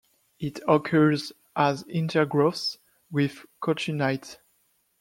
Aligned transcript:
It 0.39 0.61
occurs 0.67 1.31
as 1.55 1.83
intergrowths 1.83 2.77
with 3.11 3.45
cotunnite. 3.61 4.39